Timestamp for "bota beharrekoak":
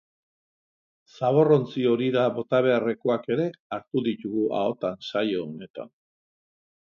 2.37-3.29